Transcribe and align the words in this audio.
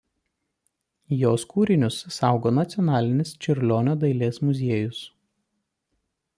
Jos 1.17 1.43
kūrinius 1.51 1.99
saugo 2.17 2.53
Nacionalinis 2.61 3.35
Čiurlionio 3.45 3.97
dailės 4.07 4.43
muziejus. 4.49 5.07